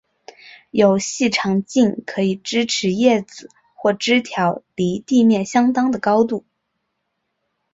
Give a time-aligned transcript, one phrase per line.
[0.71, 6.43] 有细长茎可以支持叶子或枝条离地面相当的高度。